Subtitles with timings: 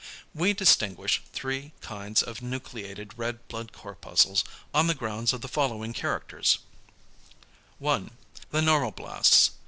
[0.33, 4.43] We distinguish three kinds of nucleated red blood corpuscles
[4.73, 6.57] on the grounds of the following characters;
[7.77, 8.09] 1.
[8.49, 9.51] =The normoblasts.